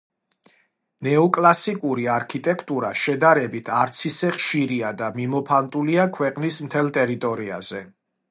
ნეოკლასიკური 1.07 2.05
არქიტექტურა 2.13 2.89
შედარებით 3.01 3.69
არც 3.81 3.99
ისე 4.11 4.31
ხშირია 4.39 4.91
და 5.03 5.09
მიმოფანტულია 5.21 6.07
ქვეყნის 6.19 6.61
მთელს 6.69 6.93
ტერიტორიაზე. 6.99 7.83